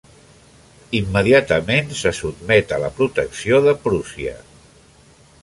[0.99, 4.35] Immediatament se sotmet a la protecció de Prússia.